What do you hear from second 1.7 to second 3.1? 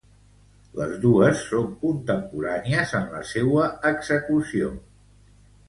contemporànies en